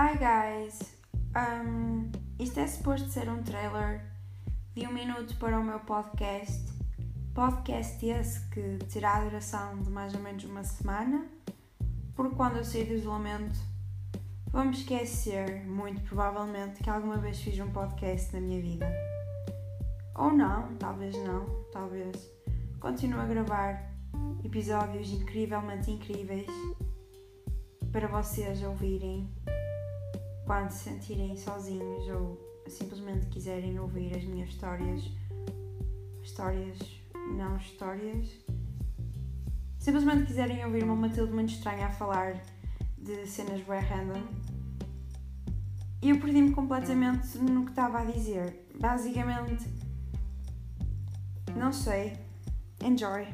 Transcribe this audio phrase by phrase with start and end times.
[0.00, 0.78] Hi guys!
[1.34, 4.00] Um, isto é suposto ser um trailer
[4.72, 6.72] de um minuto para o meu podcast.
[7.34, 11.26] Podcast esse que terá a duração de mais ou menos uma semana,
[12.14, 13.58] porque quando eu sair do isolamento
[14.52, 18.86] vou-me esquecer, muito provavelmente, que alguma vez fiz um podcast na minha vida.
[20.14, 22.14] Ou não, talvez não, talvez
[22.78, 23.92] continue a gravar
[24.44, 26.46] episódios incrivelmente incríveis
[27.90, 29.28] para vocês ouvirem
[30.48, 35.12] quando se sentirem sozinhos ou simplesmente quiserem ouvir as minhas histórias,
[36.22, 36.78] histórias,
[37.36, 38.26] não histórias,
[39.78, 42.42] simplesmente quiserem ouvir uma Matilde muito estranha a falar
[42.96, 44.22] de cenas bem random.
[46.00, 48.66] Eu perdi-me completamente no que estava a dizer.
[48.80, 49.68] Basicamente,
[51.54, 52.16] não sei.
[52.82, 53.26] Enjoy.